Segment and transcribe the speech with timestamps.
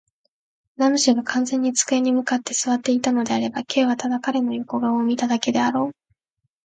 [0.77, 5.91] ラム氏が完全に机に向って坐っていたのであれば、Ｋ はただ彼の横顔を見ただけであろう。